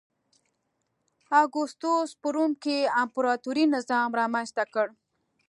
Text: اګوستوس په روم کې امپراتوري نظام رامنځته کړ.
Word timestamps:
اګوستوس 1.41 2.09
په 2.21 2.27
روم 2.35 2.51
کې 2.63 2.77
امپراتوري 3.01 3.65
نظام 3.75 4.09
رامنځته 4.19 4.63
کړ. 4.73 4.87